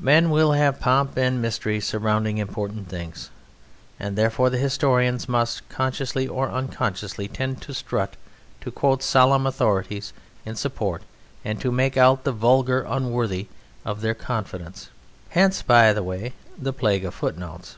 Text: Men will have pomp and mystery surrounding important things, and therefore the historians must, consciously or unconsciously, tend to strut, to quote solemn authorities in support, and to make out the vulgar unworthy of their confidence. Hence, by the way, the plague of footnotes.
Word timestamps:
Men 0.00 0.30
will 0.30 0.50
have 0.54 0.80
pomp 0.80 1.16
and 1.16 1.40
mystery 1.40 1.78
surrounding 1.78 2.38
important 2.38 2.88
things, 2.88 3.30
and 4.00 4.16
therefore 4.18 4.50
the 4.50 4.58
historians 4.58 5.28
must, 5.28 5.68
consciously 5.68 6.26
or 6.26 6.50
unconsciously, 6.50 7.28
tend 7.28 7.62
to 7.62 7.72
strut, 7.72 8.16
to 8.62 8.72
quote 8.72 9.04
solemn 9.04 9.46
authorities 9.46 10.12
in 10.44 10.56
support, 10.56 11.04
and 11.44 11.60
to 11.60 11.70
make 11.70 11.96
out 11.96 12.24
the 12.24 12.32
vulgar 12.32 12.82
unworthy 12.88 13.46
of 13.84 14.00
their 14.00 14.14
confidence. 14.14 14.88
Hence, 15.28 15.62
by 15.62 15.92
the 15.92 16.02
way, 16.02 16.32
the 16.60 16.72
plague 16.72 17.04
of 17.04 17.14
footnotes. 17.14 17.76